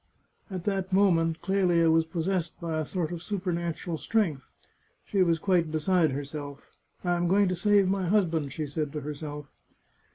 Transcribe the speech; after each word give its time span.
"At 0.49 0.63
that 0.63 0.91
moment 0.91 1.43
Clelia 1.43 1.91
was 1.91 2.05
possessed 2.07 2.59
by 2.59 2.79
a 2.79 2.87
sort 2.87 3.11
of 3.11 3.21
super 3.21 3.53
natural 3.53 3.99
strength. 3.99 4.49
She 5.05 5.21
was 5.21 5.37
quite 5.37 5.69
beside 5.69 6.09
herself." 6.09 6.65
I 7.03 7.15
am 7.17 7.27
going 7.27 7.47
to 7.49 7.55
save 7.55 7.87
my 7.87 8.07
husband," 8.07 8.51
she 8.51 8.65
said 8.65 8.91
to 8.93 9.01
herself. 9.01 9.51